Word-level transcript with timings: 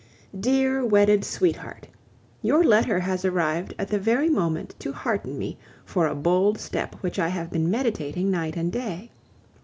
Dear 0.39 0.83
wedded 0.83 1.23
sweetheart, 1.23 1.87
Your 2.41 2.63
letter 2.63 2.99
has 3.01 3.23
arrived 3.23 3.75
at 3.77 3.87
the 3.89 3.99
very 3.99 4.29
moment 4.29 4.73
to 4.79 4.91
hearten 4.93 5.37
me 5.37 5.59
for 5.85 6.07
a 6.07 6.15
bold 6.15 6.57
step 6.57 6.95
which 7.01 7.19
I 7.19 7.27
have 7.27 7.51
been 7.51 7.69
meditating 7.69 8.31
night 8.31 8.55
and 8.57 8.71
day. 8.71 9.11